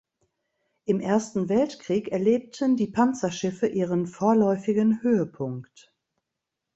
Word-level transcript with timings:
Im 0.85 0.99
Ersten 0.99 1.47
Weltkrieg 1.47 2.07
erlebten 2.07 2.75
die 2.75 2.87
Panzerschiffe 2.87 3.67
ihren 3.67 4.07
vorläufigen 4.07 5.03
Höhepunkt. 5.03 5.93